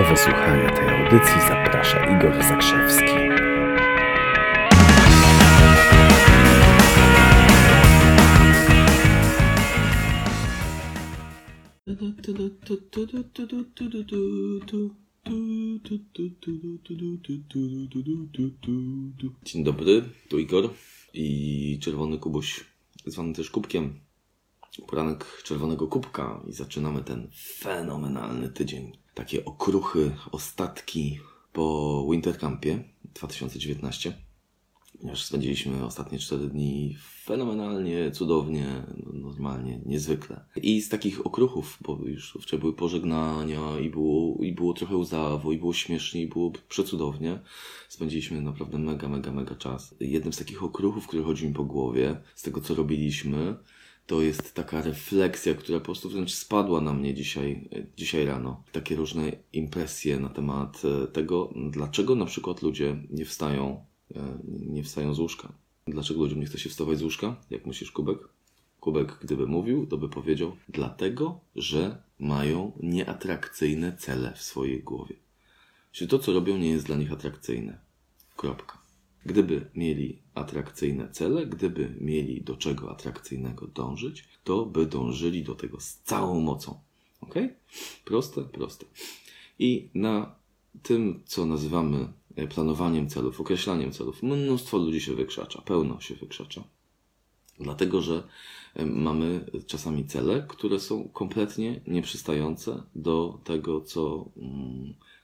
Do 0.00 0.06
wysłuchania 0.06 0.70
tej 0.70 0.88
audycji 0.88 1.40
zaprasza 1.48 2.16
Igor 2.16 2.42
Zakrzewski. 2.44 3.04
Dzień 19.44 19.64
dobry, 19.64 20.02
tu 20.28 20.38
Igor 20.38 20.70
i 21.14 21.78
Czerwony 21.82 22.18
Kubuś, 22.18 22.64
zwany 23.06 23.34
też 23.34 23.50
Kubkiem. 23.50 24.09
Poranek 24.86 25.42
Czerwonego 25.44 25.86
Kubka 25.86 26.42
i 26.48 26.52
zaczynamy 26.52 27.04
ten 27.04 27.30
fenomenalny 27.58 28.48
tydzień. 28.48 28.92
Takie 29.14 29.44
okruchy, 29.44 30.16
ostatki 30.32 31.18
po 31.52 32.06
Wintercampie 32.10 32.84
2019. 33.14 34.14
Ponieważ 35.00 35.24
spędziliśmy 35.24 35.84
ostatnie 35.84 36.18
4 36.18 36.48
dni 36.48 36.96
fenomenalnie, 37.24 38.10
cudownie, 38.10 38.82
normalnie, 39.12 39.80
niezwykle. 39.86 40.44
I 40.56 40.80
z 40.80 40.88
takich 40.88 41.26
okruchów, 41.26 41.78
bo 41.80 41.98
już 42.04 42.38
wczoraj 42.42 42.60
były 42.60 42.72
pożegnania 42.72 43.78
i 43.78 43.90
było, 43.90 44.44
i 44.44 44.52
było 44.52 44.72
trochę 44.72 44.96
łzawo, 44.96 45.52
i 45.52 45.58
było 45.58 45.72
śmiesznie, 45.72 46.22
i 46.22 46.28
było 46.28 46.52
przecudownie. 46.68 47.40
Spędziliśmy 47.88 48.40
naprawdę 48.40 48.78
mega, 48.78 49.08
mega, 49.08 49.32
mega 49.32 49.54
czas. 49.54 49.94
Jednym 50.00 50.32
z 50.32 50.38
takich 50.38 50.62
okruchów, 50.62 51.06
które 51.06 51.22
chodzi 51.22 51.48
mi 51.48 51.54
po 51.54 51.64
głowie, 51.64 52.20
z 52.34 52.42
tego 52.42 52.60
co 52.60 52.74
robiliśmy, 52.74 53.56
to 54.10 54.22
jest 54.22 54.54
taka 54.54 54.82
refleksja, 54.82 55.54
która 55.54 55.78
po 55.78 55.84
prostu 55.84 56.10
wręcz 56.10 56.32
spadła 56.32 56.80
na 56.80 56.92
mnie 56.92 57.14
dzisiaj, 57.14 57.68
dzisiaj 57.96 58.26
rano. 58.26 58.62
Takie 58.72 58.96
różne 58.96 59.32
impresje 59.52 60.20
na 60.20 60.28
temat 60.28 60.82
e, 60.84 61.06
tego, 61.06 61.52
dlaczego 61.70 62.14
na 62.14 62.24
przykład 62.24 62.62
ludzie 62.62 62.96
nie 63.10 63.24
wstają, 63.24 63.84
e, 64.14 64.38
nie 64.46 64.82
wstają 64.82 65.14
z 65.14 65.18
łóżka. 65.18 65.52
Dlaczego 65.86 66.20
ludziom 66.20 66.40
nie 66.40 66.46
chce 66.46 66.58
się 66.58 66.70
wstawać 66.70 66.98
z 66.98 67.02
łóżka? 67.02 67.36
Jak 67.50 67.66
myślisz, 67.66 67.90
Kubek? 67.90 68.18
Kubek, 68.80 69.18
gdyby 69.22 69.46
mówił, 69.46 69.86
to 69.86 69.98
by 69.98 70.08
powiedział, 70.08 70.56
dlatego, 70.68 71.40
że 71.56 72.02
mają 72.18 72.72
nieatrakcyjne 72.82 73.96
cele 73.96 74.32
w 74.36 74.42
swojej 74.42 74.82
głowie. 74.82 75.14
Czyli 75.92 76.10
to, 76.10 76.18
co 76.18 76.32
robią, 76.32 76.56
nie 76.56 76.70
jest 76.70 76.86
dla 76.86 76.96
nich 76.96 77.12
atrakcyjne. 77.12 77.78
Kropka. 78.36 78.79
Gdyby 79.26 79.70
mieli 79.74 80.18
atrakcyjne 80.34 81.08
cele, 81.08 81.46
gdyby 81.46 81.96
mieli 82.00 82.42
do 82.42 82.56
czego 82.56 82.90
atrakcyjnego 82.90 83.66
dążyć, 83.66 84.28
to 84.44 84.66
by 84.66 84.86
dążyli 84.86 85.42
do 85.42 85.54
tego 85.54 85.80
z 85.80 85.94
całą 85.94 86.40
mocą. 86.40 86.80
Ok? 87.20 87.34
Proste, 88.04 88.42
proste. 88.42 88.86
I 89.58 89.88
na 89.94 90.34
tym, 90.82 91.22
co 91.24 91.46
nazywamy 91.46 92.12
planowaniem 92.54 93.08
celów, 93.08 93.40
określaniem 93.40 93.92
celów, 93.92 94.22
mnóstwo 94.22 94.78
ludzi 94.78 95.00
się 95.00 95.14
wykrzacza, 95.14 95.62
pełno 95.62 96.00
się 96.00 96.14
wykrzacza. 96.14 96.64
Dlatego, 97.60 98.02
że 98.02 98.22
mamy 98.86 99.50
czasami 99.66 100.04
cele, 100.04 100.46
które 100.48 100.80
są 100.80 101.08
kompletnie 101.08 101.80
nieprzystające 101.86 102.82
do 102.94 103.40
tego, 103.44 103.80
co. 103.80 104.30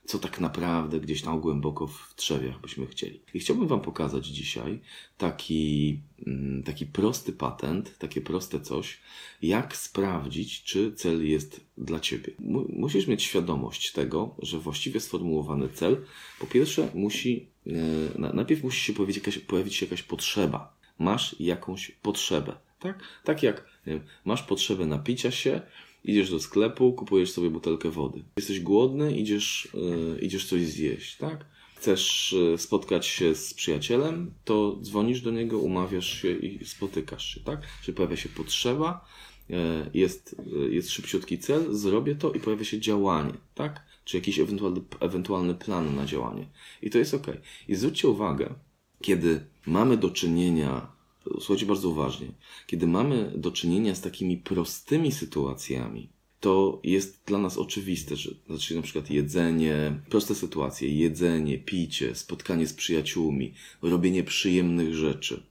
Co 0.07 0.19
tak 0.19 0.41
naprawdę 0.41 1.01
gdzieś 1.01 1.23
tam 1.23 1.41
głęboko 1.41 1.87
w 1.87 2.15
trzewiach 2.17 2.61
byśmy 2.61 2.87
chcieli. 2.87 3.21
I 3.35 3.39
chciałbym 3.41 3.67
Wam 3.69 3.81
pokazać 3.81 4.27
dzisiaj 4.27 4.81
taki, 5.19 6.01
mm, 6.27 6.63
taki 6.63 6.87
prosty 6.87 7.33
patent, 7.33 7.99
takie 7.99 8.21
proste 8.21 8.61
coś, 8.61 9.01
jak 9.43 9.77
sprawdzić, 9.77 10.63
czy 10.63 10.93
cel 10.93 11.29
jest 11.29 11.61
dla 11.79 12.01
Ciebie. 12.01 12.33
Musisz 12.69 13.07
mieć 13.07 13.23
świadomość 13.23 13.93
tego, 13.93 14.35
że 14.39 14.59
właściwie 14.59 15.01
sformułowany 15.01 15.69
cel, 15.69 16.05
po 16.41 16.47
pierwsze, 16.47 16.89
musi, 16.95 17.49
e, 17.67 18.33
najpierw 18.35 18.65
musi 18.65 18.81
się 18.81 18.93
pojawić 18.93 19.17
jakaś, 19.17 19.39
pojawić 19.39 19.75
się 19.75 19.87
jakaś 19.87 20.03
potrzeba. 20.03 20.77
Masz 20.99 21.37
jakąś 21.41 21.91
potrzebę. 21.91 22.57
Tak, 22.79 23.03
tak 23.25 23.43
jak 23.43 23.65
wiem, 23.87 24.01
masz 24.25 24.43
potrzebę 24.43 24.87
napicia 24.87 25.31
się, 25.31 25.61
Idziesz 26.07 26.31
do 26.31 26.41
sklepu, 26.41 26.93
kupujesz 26.93 27.31
sobie 27.33 27.51
butelkę 27.51 27.91
wody. 27.91 28.23
Jesteś 28.37 28.61
głodny, 28.61 29.17
idziesz, 29.17 29.69
yy, 29.75 30.19
idziesz 30.21 30.47
coś 30.47 30.67
zjeść, 30.67 31.17
tak? 31.17 31.47
Chcesz 31.77 32.35
yy, 32.51 32.59
spotkać 32.59 33.07
się 33.07 33.35
z 33.35 33.55
przyjacielem, 33.55 34.35
to 34.45 34.79
dzwonisz 34.83 35.21
do 35.21 35.31
niego, 35.31 35.59
umawiasz 35.59 36.23
się 36.23 36.33
i 36.33 36.65
spotykasz 36.65 37.35
się, 37.35 37.41
tak? 37.41 37.61
Czyli 37.83 37.97
pojawia 37.97 38.17
się 38.17 38.29
potrzeba, 38.29 39.09
yy, 39.49 39.57
jest, 39.95 40.37
jest 40.71 40.91
szybciutki 40.91 41.39
cel, 41.39 41.75
zrobię 41.75 42.15
to 42.15 42.33
i 42.33 42.41
pojawia 42.41 42.65
się 42.65 42.81
działanie, 42.81 43.35
tak? 43.55 43.87
Czy 44.05 44.17
jakiś 44.17 44.39
ewentualny, 44.39 44.81
ewentualny 45.01 45.55
plan 45.55 45.97
na 45.97 46.07
działanie. 46.07 46.47
I 46.83 46.91
to 46.91 46.99
jest 46.99 47.15
ok. 47.15 47.27
I 47.69 47.75
zwróćcie 47.75 48.09
uwagę, 48.09 48.55
kiedy 49.03 49.47
mamy 49.67 49.97
do 49.97 50.11
czynienia 50.11 50.96
słuchajcie 51.35 51.67
bardzo 51.67 51.89
uważnie, 51.89 52.27
kiedy 52.67 52.87
mamy 52.87 53.33
do 53.37 53.51
czynienia 53.51 53.95
z 53.95 54.01
takimi 54.01 54.37
prostymi 54.37 55.13
sytuacjami, 55.13 56.09
to 56.41 56.81
jest 56.85 57.23
dla 57.27 57.39
nas 57.39 57.59
oczywiste, 57.59 58.17
że 58.17 58.31
znaczy 58.47 58.77
na 58.77 58.83
przykład 58.83 59.11
jedzenie, 59.11 60.01
proste 60.11 60.35
sytuacje, 60.35 60.89
jedzenie, 60.89 61.59
picie, 61.59 62.15
spotkanie 62.15 62.67
z 62.67 62.73
przyjaciółmi, 62.73 63.55
robienie 63.83 64.25
przyjemnych 64.25 64.95
rzeczy. 64.95 65.43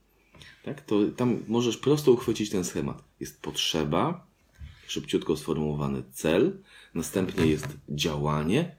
Tak? 0.64 0.80
To 0.80 1.00
tam 1.16 1.42
możesz 1.48 1.76
prosto 1.76 2.12
uchwycić 2.12 2.50
ten 2.50 2.64
schemat. 2.64 3.04
Jest 3.20 3.42
potrzeba, 3.42 4.26
szybciutko 4.86 5.36
sformułowany 5.36 6.02
cel, 6.12 6.58
następnie 6.94 7.46
jest 7.46 7.68
działanie, 7.88 8.76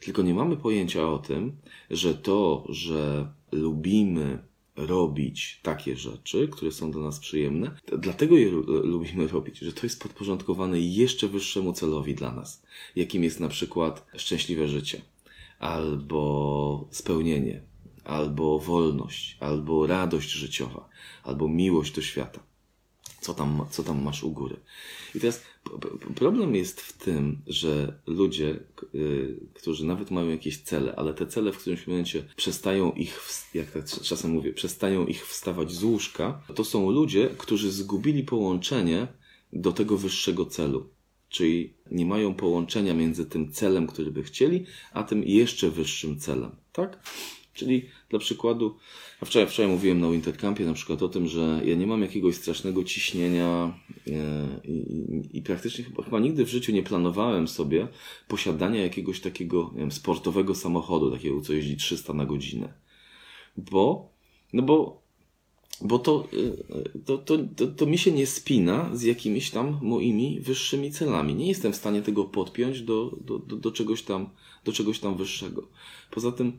tylko 0.00 0.22
nie 0.22 0.34
mamy 0.34 0.56
pojęcia 0.56 1.08
o 1.08 1.18
tym, 1.18 1.56
że 1.90 2.14
to, 2.14 2.66
że 2.68 3.32
lubimy 3.52 4.38
robić 4.76 5.60
takie 5.62 5.96
rzeczy, 5.96 6.48
które 6.48 6.72
są 6.72 6.90
dla 6.90 7.02
nas 7.02 7.20
przyjemne. 7.20 7.70
Dlatego 7.98 8.36
je 8.36 8.50
lubimy 8.66 9.28
robić, 9.28 9.58
że 9.58 9.72
to 9.72 9.86
jest 9.86 10.02
podporządkowane 10.02 10.80
jeszcze 10.80 11.28
wyższemu 11.28 11.72
celowi 11.72 12.14
dla 12.14 12.32
nas, 12.32 12.62
jakim 12.96 13.24
jest 13.24 13.40
na 13.40 13.48
przykład 13.48 14.06
szczęśliwe 14.16 14.68
życie, 14.68 15.02
albo 15.58 16.88
spełnienie, 16.90 17.62
albo 18.04 18.58
wolność, 18.58 19.36
albo 19.40 19.86
radość 19.86 20.30
życiowa, 20.30 20.88
albo 21.22 21.48
miłość 21.48 21.94
do 21.94 22.02
świata. 22.02 22.40
Co 23.24 23.34
tam, 23.34 23.66
co 23.70 23.82
tam 23.82 24.02
masz 24.02 24.24
u 24.24 24.30
góry? 24.30 24.56
I 25.14 25.20
teraz 25.20 25.42
problem 26.14 26.54
jest 26.54 26.80
w 26.80 26.92
tym, 26.92 27.42
że 27.46 27.98
ludzie, 28.06 28.58
y, 28.94 29.36
którzy 29.54 29.86
nawet 29.86 30.10
mają 30.10 30.28
jakieś 30.28 30.58
cele, 30.58 30.94
ale 30.96 31.14
te 31.14 31.26
cele 31.26 31.52
w 31.52 31.58
którymś 31.58 31.86
momencie 31.86 32.24
przestają 32.36 32.92
ich, 32.92 33.20
jak 33.54 33.70
tak 33.70 33.84
czasem 33.84 34.30
mówię, 34.30 34.52
przestają 34.52 35.06
ich 35.06 35.26
wstawać 35.26 35.72
z 35.72 35.82
łóżka, 35.82 36.42
to 36.54 36.64
są 36.64 36.90
ludzie, 36.90 37.30
którzy 37.38 37.72
zgubili 37.72 38.22
połączenie 38.22 39.08
do 39.52 39.72
tego 39.72 39.96
wyższego 39.96 40.46
celu. 40.46 40.88
Czyli 41.28 41.74
nie 41.90 42.06
mają 42.06 42.34
połączenia 42.34 42.94
między 42.94 43.26
tym 43.26 43.52
celem, 43.52 43.86
który 43.86 44.10
by 44.10 44.22
chcieli, 44.22 44.66
a 44.92 45.02
tym 45.02 45.22
jeszcze 45.22 45.70
wyższym 45.70 46.20
celem. 46.20 46.50
Tak? 46.72 46.98
Czyli 47.54 47.88
dla 48.10 48.18
przykładu, 48.18 48.76
a 49.20 49.24
wczoraj, 49.24 49.48
wczoraj 49.48 49.72
mówiłem 49.72 50.00
na 50.00 50.10
Wintercampie 50.10 50.64
na 50.64 50.74
przykład 50.74 51.02
o 51.02 51.08
tym, 51.08 51.28
że 51.28 51.60
ja 51.64 51.74
nie 51.74 51.86
mam 51.86 52.02
jakiegoś 52.02 52.34
strasznego 52.34 52.84
ciśnienia 52.84 53.78
e, 54.06 54.10
i, 54.64 55.38
i 55.38 55.42
praktycznie 55.42 55.84
chyba, 55.84 56.02
chyba, 56.02 56.20
nigdy 56.20 56.44
w 56.44 56.48
życiu 56.48 56.72
nie 56.72 56.82
planowałem 56.82 57.48
sobie 57.48 57.88
posiadania 58.28 58.82
jakiegoś 58.82 59.20
takiego 59.20 59.70
wiem, 59.76 59.92
sportowego 59.92 60.54
samochodu, 60.54 61.10
takiego, 61.10 61.40
co 61.40 61.52
jeździ 61.52 61.76
300 61.76 62.12
na 62.12 62.26
godzinę. 62.26 62.74
Bo, 63.56 64.08
no 64.52 64.62
bo, 64.62 65.02
bo 65.80 65.98
to, 65.98 66.28
e, 66.32 66.98
to, 66.98 67.18
to, 67.18 67.38
to, 67.56 67.66
to 67.66 67.86
mi 67.86 67.98
się 67.98 68.12
nie 68.12 68.26
spina 68.26 68.90
z 68.92 69.02
jakimiś 69.02 69.50
tam 69.50 69.78
moimi 69.82 70.40
wyższymi 70.40 70.90
celami. 70.90 71.34
Nie 71.34 71.48
jestem 71.48 71.72
w 71.72 71.76
stanie 71.76 72.02
tego 72.02 72.24
podpiąć 72.24 72.82
do, 72.82 73.16
do, 73.20 73.38
do, 73.38 73.56
do 73.56 73.72
czegoś 73.72 74.02
tam, 74.02 74.28
do 74.64 74.72
czegoś 74.72 74.98
tam 74.98 75.16
wyższego. 75.16 75.68
Poza 76.10 76.32
tym, 76.32 76.58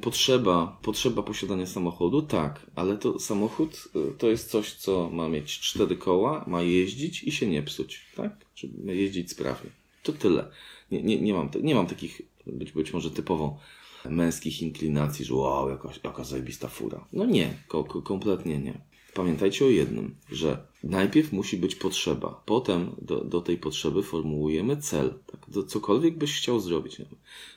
Potrzeba, 0.00 0.78
potrzeba 0.82 1.22
posiadania 1.22 1.66
samochodu, 1.66 2.22
tak, 2.22 2.66
ale 2.74 2.96
to 2.96 3.18
samochód 3.18 3.88
y, 3.96 4.18
to 4.18 4.28
jest 4.28 4.50
coś, 4.50 4.72
co 4.72 5.10
ma 5.10 5.28
mieć 5.28 5.60
cztery 5.60 5.96
koła, 5.96 6.44
ma 6.46 6.62
jeździć 6.62 7.24
i 7.24 7.32
się 7.32 7.46
nie 7.46 7.62
psuć, 7.62 8.06
tak? 8.16 8.32
Czy 8.54 8.68
jeździć 8.84 9.30
sprawnie. 9.30 9.70
To 10.02 10.12
tyle. 10.12 10.50
Nie, 10.90 11.02
nie, 11.02 11.20
nie, 11.20 11.34
mam, 11.34 11.50
nie 11.62 11.74
mam 11.74 11.86
takich 11.86 12.22
być, 12.46 12.72
być 12.72 12.92
może 12.92 13.10
typowo 13.10 13.58
męskich 14.04 14.62
inklinacji, 14.62 15.24
że 15.24 15.34
wow, 15.34 15.68
jaka, 15.68 15.88
jaka 16.04 16.24
zajebista 16.24 16.68
fura. 16.68 17.04
No 17.12 17.26
nie, 17.26 17.54
ko, 17.68 17.84
kompletnie 17.84 18.58
nie. 18.58 18.80
Pamiętajcie 19.18 19.64
o 19.64 19.68
jednym, 19.68 20.14
że 20.32 20.66
najpierw 20.84 21.32
musi 21.32 21.56
być 21.56 21.74
potrzeba, 21.74 22.42
potem 22.46 22.94
do, 23.02 23.24
do 23.24 23.40
tej 23.40 23.58
potrzeby 23.58 24.02
formułujemy 24.02 24.76
cel. 24.76 25.14
Tak? 25.26 25.46
To 25.54 25.62
cokolwiek 25.62 26.18
byś 26.18 26.36
chciał 26.36 26.60
zrobić, 26.60 26.96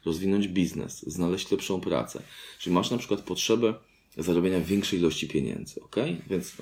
rozwinąć 0.06 0.48
biznes, 0.48 1.04
znaleźć 1.08 1.52
lepszą 1.52 1.82
pracę. 1.82 2.24
Czyli 2.60 2.74
masz 2.74 2.92
na 2.92 2.98
przykład 2.98 3.22
potrzebę 3.22 3.74
zarobienia 4.18 4.62
większej 4.62 5.00
ilości 5.00 5.28
pieniędzy, 5.28 5.82
ok? 5.82 5.96
Więc 6.30 6.54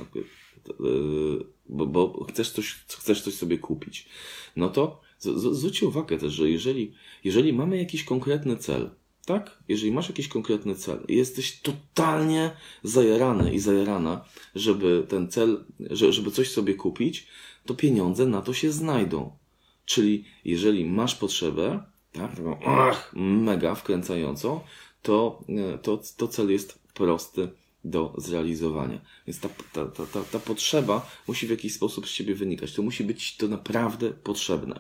yy, 0.80 1.46
bo, 1.70 1.86
bo 1.88 2.24
chcesz, 2.24 2.52
coś, 2.52 2.74
chcesz 2.88 3.22
coś 3.22 3.34
sobie 3.34 3.58
kupić, 3.58 4.10
no 4.56 4.70
to 4.70 5.02
z, 5.20 5.42
z, 5.42 5.58
zwróćcie 5.58 5.88
uwagę 5.88 6.18
też, 6.18 6.34
że 6.34 6.50
jeżeli, 6.50 6.94
jeżeli 7.24 7.54
mamy 7.54 7.78
jakiś 7.78 8.04
konkretny 8.04 8.58
cel, 8.58 8.90
tak? 9.30 9.58
Jeżeli 9.68 9.92
masz 9.92 10.10
jakiś 10.10 10.28
konkretny 10.28 10.76
cel 10.76 11.00
i 11.08 11.16
jesteś 11.16 11.62
totalnie 11.62 12.52
zajarany 12.84 13.54
i 13.54 13.60
zajarana, 13.60 14.26
żeby 14.56 15.06
ten 15.10 15.28
cel, 15.28 15.64
żeby 15.90 16.32
coś 16.32 16.52
sobie 16.52 16.74
kupić, 16.74 17.28
to 17.66 17.74
pieniądze 17.74 18.26
na 18.26 18.42
to 18.42 18.54
się 18.54 18.72
znajdą. 18.72 19.38
Czyli 19.86 20.26
jeżeli 20.46 20.86
masz 20.86 21.16
potrzebę, 21.16 21.84
tak, 22.12 22.32
ach, 22.66 23.12
mega 23.16 23.76
wkręcającą, 23.76 24.62
to, 25.02 25.44
e, 25.50 25.78
to, 25.78 26.02
to 26.18 26.28
cel 26.28 26.52
jest 26.52 26.80
prosty 26.94 27.50
do 27.84 28.14
zrealizowania. 28.18 29.02
Więc 29.28 29.40
ta, 29.40 29.50
ta, 29.74 29.86
ta, 29.86 30.06
ta, 30.06 30.24
ta 30.24 30.40
potrzeba 30.40 31.10
musi 31.28 31.48
w 31.48 31.50
jakiś 31.50 31.74
sposób 31.74 32.08
z 32.08 32.14
ciebie 32.14 32.36
wynikać. 32.36 32.74
To 32.74 32.82
musi 32.82 33.04
być 33.04 33.38
to 33.38 33.48
naprawdę 33.48 34.12
potrzebne. 34.12 34.80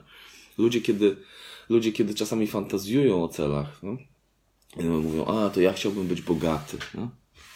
Ludzie, 0.57 0.81
kiedy, 0.81 1.15
ludzie, 1.69 1.91
kiedy 1.91 2.13
czasami 2.13 2.47
fantazjują 2.47 3.23
o 3.23 3.27
celach, 3.27 3.83
no, 3.83 3.97
mówią, 4.77 5.25
a 5.25 5.49
to 5.49 5.61
ja 5.61 5.73
chciałbym 5.73 6.07
być 6.07 6.21
bogaty. 6.21 6.77
No? 6.95 7.09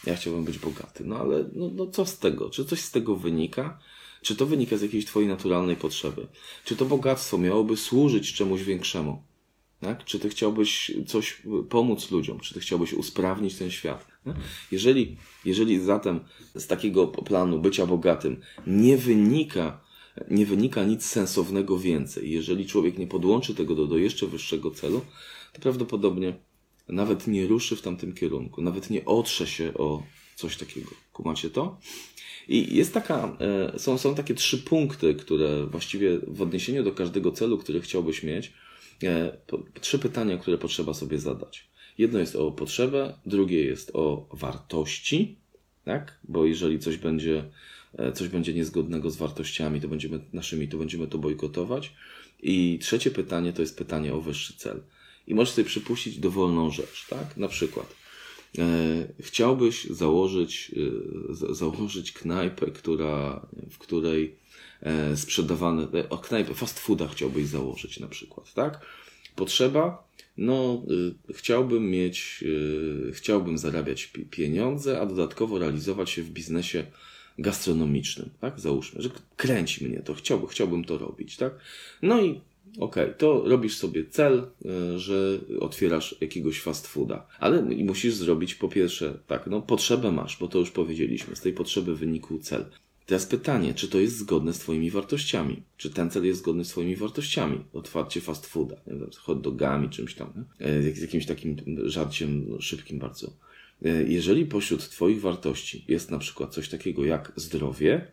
Ja 0.07 0.15
chciałbym 0.15 0.44
być 0.44 0.60
bogaty. 0.60 1.04
No 1.06 1.18
ale 1.18 1.50
no, 1.54 1.69
no 1.74 1.88
co 1.88 2.06
z 2.06 2.19
tego? 2.19 2.50
Czy 2.50 2.65
coś 2.65 2.81
z 2.81 2.92
tego 2.92 3.15
wynika? 3.15 3.80
Czy 4.21 4.36
to 4.36 4.45
wynika 4.45 4.77
z 4.77 4.81
jakiejś 4.81 5.06
twojej 5.06 5.30
naturalnej 5.30 5.75
potrzeby? 5.75 6.27
Czy 6.65 6.75
to 6.75 6.86
bogactwo 6.86 7.38
miałoby 7.38 7.77
służyć 7.77 8.33
czemuś 8.33 8.62
większemu? 8.62 9.24
Tak? 9.80 10.06
Czy 10.06 10.19
ty 10.19 10.30
chciałbyś 10.30 10.92
coś 11.07 11.42
pomóc 11.69 12.12
ludziom? 12.12 12.39
Czy 12.39 12.54
ty 12.54 12.60
chciałbyś 12.60 12.94
usprawnić 12.94 13.56
ten 13.56 13.71
świat? 13.71 14.07
Jeżeli, 14.71 15.18
jeżeli 15.45 15.80
zatem 15.80 16.19
z 16.56 16.68
takiego 16.68 17.07
planu 17.07 17.59
bycia 17.59 17.86
bogatym 17.86 18.42
nie 18.68 18.98
wynika, 18.98 19.81
nie 20.31 20.45
wynika 20.45 20.83
nic 20.83 21.06
sensownego 21.06 21.80
więcej, 21.80 22.31
jeżeli 22.31 22.66
człowiek 22.66 22.98
nie 22.98 23.07
podłączy 23.07 23.56
tego 23.56 23.75
do, 23.75 23.88
do 23.88 23.98
jeszcze 23.98 24.27
wyższego 24.27 24.71
celu, 24.71 25.01
to 25.54 25.62
prawdopodobnie 25.62 26.33
nawet 26.89 27.27
nie 27.27 27.47
ruszy 27.47 27.75
w 27.75 27.81
tamtym 27.81 28.13
kierunku, 28.13 28.62
nawet 28.62 28.89
nie 28.89 29.06
otrze 29.06 29.47
się 29.47 29.74
o 29.74 30.03
coś 30.35 30.57
takiego. 30.57 30.91
Kumacie 31.13 31.50
to? 31.50 31.80
I 32.47 32.75
jest 32.75 32.94
taka, 32.94 33.38
e, 33.74 33.80
są, 33.80 33.97
są 33.97 34.15
takie 34.15 34.33
trzy 34.33 34.57
punkty, 34.57 35.15
które 35.15 35.65
właściwie 35.65 36.19
w 36.27 36.41
odniesieniu 36.41 36.83
do 36.83 36.91
każdego 36.91 37.31
celu, 37.31 37.57
który 37.57 37.81
chciałbyś 37.81 38.24
mieć, 38.24 38.53
e, 39.03 39.38
trzy 39.81 40.00
pytania, 40.00 40.38
które 40.38 40.57
potrzeba 40.57 40.94
sobie 40.94 41.19
zadać. 41.19 41.68
Jedno 41.97 42.19
jest 42.19 42.35
o 42.35 42.51
potrzebę, 42.51 43.13
drugie 43.25 43.65
jest 43.65 43.91
o 43.94 44.27
wartości, 44.31 45.38
tak? 45.85 46.19
Bo 46.24 46.45
jeżeli 46.45 46.80
coś 46.80 46.97
będzie, 46.97 47.44
e, 47.97 48.12
coś 48.12 48.27
będzie 48.27 48.53
niezgodnego 48.53 49.09
z 49.09 49.18
wartościami, 49.18 49.81
to 49.81 49.88
będziemy 49.88 50.19
naszymi, 50.33 50.68
to 50.68 50.77
będziemy 50.77 51.07
to 51.07 51.18
bojkotować. 51.18 51.94
I 52.44 52.80
trzecie 52.81 53.12
pytanie 53.12 53.53
to 53.53 53.62
jest 53.62 53.77
pytanie 53.77 54.13
o 54.13 54.21
wyższy 54.21 54.57
cel. 54.57 54.81
I 55.27 55.35
możesz 55.35 55.53
sobie 55.53 55.67
przypuścić 55.67 56.19
dowolną 56.19 56.71
rzecz, 56.71 57.05
tak? 57.09 57.37
Na 57.37 57.47
przykład 57.47 57.95
e, 58.57 58.63
chciałbyś 59.19 59.83
założyć, 59.85 60.71
e, 61.49 61.53
założyć 61.55 62.11
knajpę, 62.11 62.71
która, 62.71 63.45
w 63.71 63.77
której 63.77 64.35
e, 64.81 65.17
sprzedawane, 65.17 65.87
e, 65.93 66.09
o 66.09 66.17
knajpę 66.17 66.53
fast 66.53 66.79
fooda 66.79 67.07
chciałbyś 67.07 67.45
założyć 67.47 67.99
na 67.99 68.07
przykład, 68.07 68.53
tak? 68.53 68.85
Potrzeba, 69.35 70.07
no 70.37 70.83
y, 71.29 71.33
chciałbym 71.33 71.91
mieć, 71.91 72.43
y, 73.07 73.11
chciałbym 73.13 73.57
zarabiać 73.57 74.11
pieniądze, 74.31 75.01
a 75.01 75.05
dodatkowo 75.05 75.59
realizować 75.59 76.09
się 76.09 76.21
w 76.21 76.29
biznesie 76.29 76.85
gastronomicznym, 77.39 78.29
tak? 78.41 78.59
Załóżmy, 78.59 79.01
że 79.01 79.09
kręci 79.37 79.85
mnie 79.85 79.99
to, 79.99 80.13
chciałbym, 80.13 80.47
chciałbym 80.47 80.85
to 80.85 80.97
robić, 80.97 81.37
tak? 81.37 81.53
No 82.01 82.21
i 82.21 82.41
okay, 82.79 83.13
to 83.17 83.43
robisz 83.45 83.77
sobie 83.77 84.05
cel, 84.05 84.47
y, 84.95 84.99
że 84.99 85.39
otwierasz 85.59 86.15
jakiegoś 86.21 86.61
fast 86.61 86.87
fooda, 86.87 87.27
ale 87.39 87.61
musisz 87.61 88.15
zrobić 88.15 88.55
po 88.55 88.69
pierwsze, 88.69 89.19
tak, 89.27 89.47
no 89.47 89.61
potrzebę 89.61 90.11
masz, 90.11 90.37
bo 90.39 90.47
to 90.47 90.59
już 90.59 90.71
powiedzieliśmy, 90.71 91.35
z 91.35 91.41
tej 91.41 91.53
potrzeby 91.53 91.95
wynikł 91.95 92.39
cel. 92.39 92.65
Teraz 93.05 93.25
pytanie, 93.25 93.73
czy 93.73 93.87
to 93.87 93.99
jest 93.99 94.17
zgodne 94.17 94.53
z 94.53 94.59
Twoimi 94.59 94.91
wartościami? 94.91 95.63
Czy 95.77 95.89
ten 95.89 96.09
cel 96.09 96.25
jest 96.25 96.39
zgodny 96.39 96.65
z 96.65 96.69
Twoimi 96.69 96.95
wartościami? 96.95 97.59
Otwarcie 97.73 98.21
fast 98.21 98.45
fooda, 98.45 98.75
nie 98.87 98.93
hot 99.17 99.41
dogami, 99.41 99.89
czymś 99.89 100.15
tam, 100.15 100.33
nie? 100.35 100.67
E, 100.67 100.81
z 100.93 101.01
jakimś 101.01 101.25
takim 101.25 101.55
żarciem 101.85 102.57
szybkim 102.59 102.99
bardzo. 102.99 103.33
E, 103.85 104.03
jeżeli 104.03 104.45
pośród 104.45 104.89
Twoich 104.89 105.21
wartości 105.21 105.85
jest 105.87 106.11
na 106.11 106.19
przykład 106.19 106.53
coś 106.53 106.69
takiego 106.69 107.05
jak 107.05 107.31
zdrowie, 107.35 108.07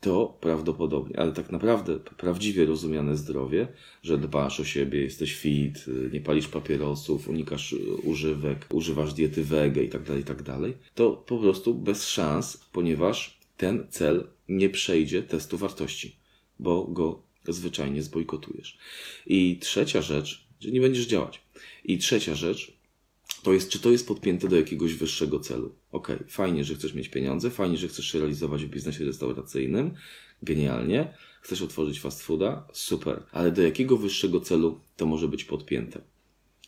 to 0.00 0.38
prawdopodobnie, 0.40 1.20
ale 1.20 1.32
tak 1.32 1.52
naprawdę 1.52 1.98
prawdziwie 1.98 2.66
rozumiane 2.66 3.16
zdrowie, 3.16 3.68
że 4.02 4.18
dbasz 4.18 4.60
o 4.60 4.64
siebie, 4.64 5.00
jesteś 5.00 5.34
fit, 5.34 5.84
nie 6.12 6.20
palisz 6.20 6.48
papierosów, 6.48 7.28
unikasz 7.28 7.74
używek, 8.02 8.66
używasz 8.72 9.14
diety 9.14 9.44
wege 9.44 9.84
i 9.84 9.88
tak 9.88 10.02
dalej, 10.02 10.24
tak 10.24 10.42
dalej, 10.42 10.74
to 10.94 11.10
po 11.10 11.38
prostu 11.38 11.74
bez 11.74 12.08
szans, 12.08 12.64
ponieważ 12.72 13.38
ten 13.56 13.86
cel 13.90 14.26
nie 14.48 14.70
przejdzie 14.70 15.22
testu 15.22 15.58
wartości, 15.58 16.16
bo 16.58 16.84
go 16.84 17.22
zwyczajnie 17.48 18.02
zbojkotujesz. 18.02 18.78
I 19.26 19.58
trzecia 19.60 20.02
rzecz, 20.02 20.46
że 20.60 20.70
nie 20.70 20.80
będziesz 20.80 21.06
działać. 21.06 21.40
I 21.84 21.98
trzecia 21.98 22.34
rzecz, 22.34 22.72
to 23.42 23.52
jest, 23.52 23.70
czy 23.70 23.78
to 23.78 23.90
jest 23.90 24.08
podpięte 24.08 24.48
do 24.48 24.56
jakiegoś 24.56 24.94
wyższego 24.94 25.40
celu. 25.40 25.74
Ok, 25.92 26.08
fajnie, 26.28 26.64
że 26.64 26.74
chcesz 26.74 26.94
mieć 26.94 27.08
pieniądze, 27.08 27.50
fajnie, 27.50 27.76
że 27.76 27.88
chcesz 27.88 28.06
się 28.12 28.18
realizować 28.18 28.64
w 28.64 28.68
biznesie 28.68 29.04
restauracyjnym, 29.04 29.94
genialnie. 30.42 31.14
Chcesz 31.42 31.62
otworzyć 31.62 32.00
fast 32.00 32.22
fooda, 32.22 32.68
super. 32.72 33.22
Ale 33.32 33.52
do 33.52 33.62
jakiego 33.62 33.96
wyższego 33.96 34.40
celu 34.40 34.80
to 34.96 35.06
może 35.06 35.28
być 35.28 35.44
podpięte? 35.44 36.00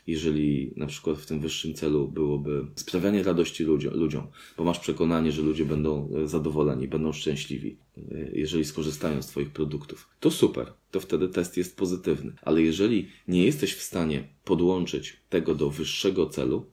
Jeżeli 0.06 0.72
na 0.76 0.87
przykład 0.87 1.19
w 1.19 1.26
tym 1.26 1.40
wyższym 1.40 1.75
celu 1.75 2.08
byłoby 2.08 2.66
sprawianie 2.75 3.22
radości 3.22 3.64
ludziom, 3.93 4.26
bo 4.56 4.64
masz 4.64 4.78
przekonanie, 4.78 5.32
że 5.32 5.43
ludzie 5.43 5.64
będą 5.64 6.08
e, 6.14 6.28
zadowoleni, 6.28 6.88
będą 6.88 7.12
szczęśliwi, 7.12 7.76
e, 7.96 8.02
jeżeli 8.32 8.64
skorzystają 8.64 9.22
z 9.22 9.26
Twoich 9.26 9.50
produktów, 9.50 10.08
to 10.20 10.31
super, 10.31 10.72
to 10.90 11.00
wtedy 11.00 11.28
test 11.28 11.56
jest 11.56 11.76
pozytywny. 11.76 12.32
Ale 12.43 12.62
jeżeli 12.62 13.08
nie 13.28 13.44
jesteś 13.44 13.75
w 13.75 13.82
stanie 13.82 14.28
podłączyć 14.44 15.16
tego 15.28 15.54
do 15.54 15.70
wyższego 15.70 16.26
celu, 16.26 16.66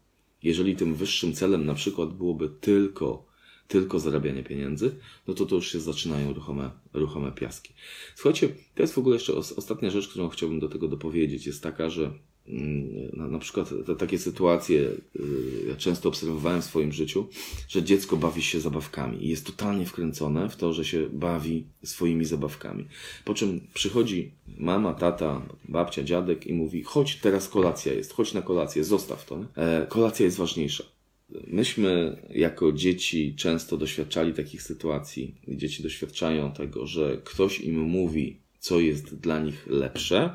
jeżeli 0.44 0.76
tym 0.76 0.96
wyższym 0.96 1.34
celem 1.34 1.66
na 1.66 1.74
przykład 1.74 2.14
byłoby 2.14 2.50
tylko 2.62 3.30
tylko 3.70 4.00
zarabianie 4.00 4.44
pieniędzy, 4.44 4.96
no 5.28 5.34
to 5.34 5.46
to 5.46 5.56
już 5.56 5.72
się 5.72 5.80
zaczynają 5.80 6.34
ruchome, 6.34 6.72
ruchome 6.94 7.32
piaski. 7.32 7.74
Słuchajcie, 8.16 8.50
to 8.76 8.84
jest 8.84 8.94
w 8.94 8.98
ogóle 8.98 9.16
jeszcze 9.16 9.34
ostatnia 9.36 9.90
rzecz, 9.90 10.08
którą 10.08 10.30
chciałbym 10.30 10.60
do 10.60 10.70
tego 10.70 10.88
dopowiedzieć, 10.88 11.48
jest 11.48 11.64
taka, 11.64 11.90
że 11.90 12.14
na, 13.14 13.28
na 13.28 13.40
przykład 13.40 13.70
te, 13.86 13.96
takie 13.96 14.20
sytuacje 14.20 14.80
y, 14.80 14.96
ja 15.70 15.76
często 15.76 16.10
obserwowałem 16.10 16.62
w 16.62 16.66
swoim 16.66 16.92
życiu, 16.92 17.28
że 17.68 17.84
dziecko 17.84 18.18
bawi 18.18 18.42
się 18.42 18.60
zabawkami 18.60 19.26
i 19.26 19.30
jest 19.30 19.46
totalnie 19.46 19.86
wkręcone 19.86 20.50
w 20.50 20.56
to, 20.56 20.74
że 20.74 20.86
się 20.86 21.10
bawi 21.14 21.66
swoimi 21.84 22.26
zabawkami. 22.26 22.86
Po 23.26 23.34
czym 23.34 23.62
przychodzi 23.74 24.32
mama, 24.58 24.94
tata, 24.94 25.42
babcia, 25.70 26.04
dziadek 26.04 26.48
i 26.48 26.54
mówi: 26.54 26.84
chodź, 26.84 27.16
teraz 27.16 27.50
kolacja 27.50 27.94
jest, 27.94 28.14
chodź 28.14 28.34
na 28.34 28.42
kolację, 28.42 28.84
zostaw 28.84 29.26
to. 29.26 29.46
E, 29.56 29.88
kolacja 29.90 30.26
jest 30.26 30.38
ważniejsza. 30.38 30.84
Myśmy 31.48 32.22
jako 32.30 32.72
dzieci 32.72 33.36
często 33.38 33.78
doświadczali 33.78 34.34
takich 34.34 34.62
sytuacji. 34.62 35.36
Dzieci 35.48 35.84
doświadczają 35.84 36.52
tego, 36.52 36.88
że 36.88 37.22
ktoś 37.24 37.60
im 37.60 37.80
mówi, 37.80 38.38
co 38.60 38.80
jest 38.80 39.16
dla 39.16 39.40
nich 39.40 39.68
lepsze, 39.68 40.34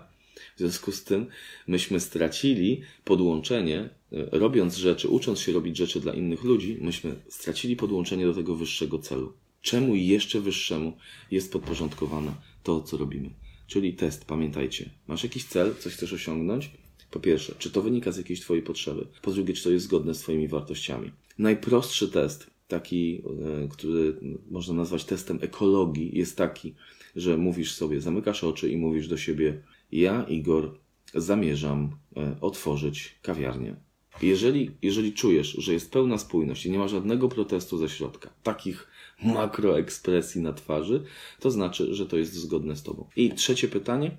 w 0.57 0.59
związku 0.59 0.93
z 0.93 1.05
tym 1.05 1.27
myśmy 1.67 2.01
stracili 2.01 2.83
podłączenie, 3.05 3.79
e, 3.79 3.89
robiąc 4.13 4.77
rzeczy, 4.77 5.09
ucząc 5.09 5.41
się 5.41 5.53
robić 5.53 5.77
rzeczy 5.77 6.01
dla 6.01 6.13
innych 6.15 6.45
ludzi, 6.45 6.79
myśmy 6.81 7.15
stracili 7.29 7.77
podłączenie 7.77 8.27
do 8.27 8.35
tego 8.35 8.55
wyższego 8.55 8.99
celu. 8.99 9.33
Czemu 9.63 9.95
jeszcze 9.95 10.41
wyższemu 10.41 10.97
jest 11.31 11.53
podporządkowane 11.53 12.33
to, 12.63 12.83
co 12.83 12.97
robimy? 12.97 13.31
Czyli 13.67 13.95
test, 13.95 14.25
pamiętajcie. 14.25 14.91
Masz 15.07 15.23
jakiś 15.23 15.45
cel, 15.45 15.75
coś 15.81 15.93
chcesz 15.93 16.13
osiągnąć? 16.13 16.71
Po 17.11 17.21
pierwsze, 17.21 17.55
czy 17.59 17.71
to 17.71 17.83
wynika 17.83 18.13
z 18.13 18.17
jakiejś 18.17 18.41
Twojej 18.41 18.63
potrzeby? 18.63 19.07
Po 19.23 19.33
drugie, 19.33 19.55
czy 19.55 19.65
to 19.65 19.71
jest 19.71 19.85
zgodne 19.85 20.15
z 20.15 20.19
Twoimi 20.19 20.49
wartościami? 20.49 21.11
Najprostszy 21.39 22.09
test, 22.09 22.51
taki, 22.69 23.23
e, 23.65 23.69
który 23.69 24.17
można 24.51 24.75
nazwać 24.75 25.05
testem 25.05 25.39
ekologii, 25.43 26.19
jest 26.19 26.37
taki, 26.37 26.75
że 27.17 27.37
mówisz 27.37 27.73
sobie, 27.73 28.01
zamykasz 28.01 28.45
oczy 28.45 28.69
i 28.69 28.77
mówisz 28.77 29.09
do 29.09 29.17
siebie, 29.17 29.63
ja, 30.01 30.23
Igor, 30.23 30.79
zamierzam 31.15 31.97
e, 32.17 32.37
otworzyć 32.41 33.19
kawiarnię. 33.23 33.77
Jeżeli, 34.23 34.71
jeżeli 34.83 35.13
czujesz, 35.13 35.49
że 35.59 35.73
jest 35.73 35.93
pełna 35.93 36.19
spójność 36.19 36.67
i 36.67 36.71
nie 36.71 36.79
ma 36.79 36.89
żadnego 36.89 37.29
protestu 37.29 37.79
ze 37.79 37.89
środka, 37.89 38.31
takich 38.43 38.89
makroekspresji 39.25 40.41
na 40.41 40.53
twarzy, 40.53 41.05
to 41.41 41.51
znaczy, 41.51 41.95
że 41.95 42.07
to 42.07 42.17
jest 42.17 42.35
zgodne 42.35 42.77
z 42.77 42.83
Tobą. 42.83 43.09
I 43.17 43.31
trzecie 43.31 43.69
pytanie, 43.69 44.17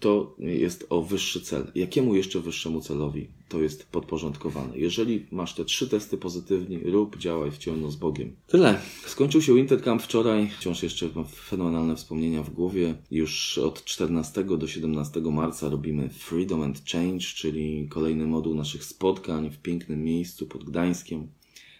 to 0.00 0.36
jest 0.38 0.86
o 0.90 1.02
wyższy 1.02 1.40
cel. 1.40 1.72
Jakiemu 1.74 2.14
jeszcze 2.14 2.40
wyższemu 2.40 2.80
celowi 2.80 3.28
to 3.48 3.60
jest 3.60 3.86
podporządkowane? 3.86 4.78
Jeżeli 4.78 5.26
masz 5.30 5.54
te 5.54 5.64
trzy 5.64 5.88
testy 5.88 6.18
pozytywni, 6.18 6.78
rób, 6.78 7.18
działaj 7.18 7.50
w 7.50 7.58
ciemno 7.58 7.90
z 7.90 7.96
Bogiem. 7.96 8.36
Tyle. 8.46 8.80
Skończył 9.06 9.42
się 9.42 9.58
Intercamp 9.58 10.02
wczoraj. 10.02 10.50
Wciąż 10.58 10.82
jeszcze 10.82 11.08
mam 11.14 11.24
fenomenalne 11.24 11.96
wspomnienia 11.96 12.42
w 12.42 12.50
głowie. 12.50 12.94
Już 13.10 13.58
od 13.58 13.84
14 13.84 14.44
do 14.44 14.68
17 14.68 15.20
marca 15.20 15.68
robimy 15.68 16.08
Freedom 16.08 16.62
and 16.62 16.82
Change, 16.92 17.26
czyli 17.36 17.88
kolejny 17.88 18.26
moduł 18.26 18.54
naszych 18.54 18.84
spotkań 18.84 19.50
w 19.50 19.58
pięknym 19.58 20.04
miejscu 20.04 20.46
pod 20.46 20.64
Gdańskiem. 20.64 21.28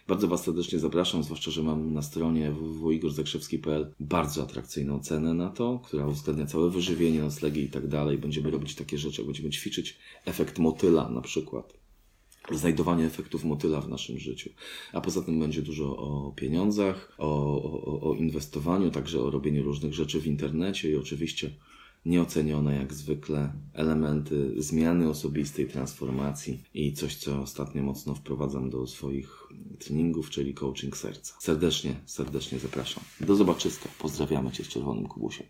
Bardzo 0.07 0.27
Was 0.27 0.43
serdecznie 0.43 0.79
zapraszam, 0.79 1.23
zwłaszcza, 1.23 1.51
że 1.51 1.63
mam 1.63 1.93
na 1.93 2.01
stronie 2.01 2.51
www.igorzakrzewski.pl 2.51 3.93
bardzo 3.99 4.43
atrakcyjną 4.43 4.99
cenę 4.99 5.33
na 5.33 5.49
to, 5.49 5.79
która 5.85 6.07
uwzględnia 6.07 6.45
całe 6.45 6.69
wyżywienie, 6.69 7.21
noclegi 7.21 7.61
i 7.61 7.69
tak 7.69 7.87
dalej. 7.87 8.17
Będziemy 8.17 8.51
robić 8.51 8.75
takie 8.75 8.97
rzeczy, 8.97 9.23
będziemy 9.23 9.49
ćwiczyć 9.49 9.97
efekt 10.25 10.59
motyla 10.59 11.09
na 11.09 11.21
przykład. 11.21 11.73
Znajdowanie 12.51 13.05
efektów 13.05 13.43
motyla 13.43 13.81
w 13.81 13.89
naszym 13.89 14.19
życiu. 14.19 14.49
A 14.93 15.01
poza 15.01 15.21
tym 15.21 15.39
będzie 15.39 15.61
dużo 15.61 15.97
o 15.97 16.33
pieniądzach, 16.35 17.15
o, 17.17 17.61
o, 17.63 18.11
o 18.11 18.15
inwestowaniu, 18.15 18.91
także 18.91 19.21
o 19.21 19.31
robieniu 19.31 19.63
różnych 19.63 19.93
rzeczy 19.93 20.21
w 20.21 20.27
internecie 20.27 20.91
i 20.91 20.95
oczywiście 20.95 21.51
nieocenione 22.05 22.75
jak 22.75 22.93
zwykle 22.93 23.53
elementy 23.73 24.53
zmiany 24.57 25.09
osobistej, 25.09 25.67
transformacji 25.67 26.63
i 26.73 26.93
coś, 26.93 27.15
co 27.15 27.41
ostatnio 27.41 27.83
mocno 27.83 28.15
wprowadzam 28.15 28.69
do 28.69 28.87
swoich 28.87 29.47
treningów, 29.77 30.29
czyli 30.29 30.53
coaching 30.53 30.97
serca. 30.97 31.33
Serdecznie, 31.39 31.95
serdecznie 32.05 32.59
zapraszam. 32.59 33.03
Do 33.21 33.35
zobaczyska. 33.35 33.89
Pozdrawiamy 33.99 34.51
Cię 34.51 34.63
z 34.63 34.67
Czerwonym 34.67 35.07
Kubusiem. 35.07 35.47